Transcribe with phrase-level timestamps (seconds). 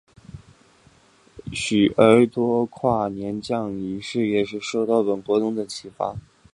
[1.51, 6.15] 而许多跨年降落仪式也正是受到本活动的启发。